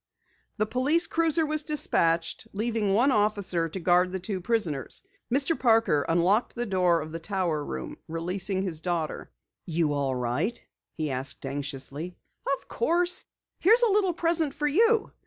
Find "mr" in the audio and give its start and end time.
5.31-5.53